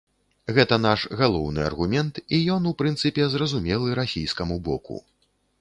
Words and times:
Гэта 0.59 0.75
наш 0.85 1.03
галоўны 1.19 1.61
аргумент, 1.67 2.15
і 2.37 2.41
ён 2.55 2.67
у 2.71 2.75
прынцыпе 2.81 3.31
зразумелы 3.37 3.97
расійскаму 4.03 4.61
боку. 4.71 5.03